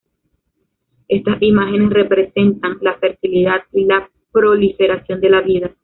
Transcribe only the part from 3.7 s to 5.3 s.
y la proliferación de